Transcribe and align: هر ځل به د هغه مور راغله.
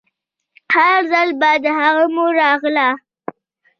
هر 0.75 0.97
ځل 1.11 1.29
به 1.39 1.51
د 1.63 1.65
هغه 1.79 2.05
مور 2.15 2.31
راغله. 2.43 2.89